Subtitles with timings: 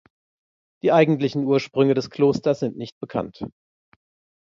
[0.81, 3.43] Die eigentlichen Ursprünge des Klosters sind nicht bekannt.